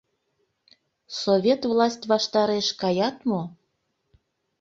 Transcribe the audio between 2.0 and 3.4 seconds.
ваштареш каят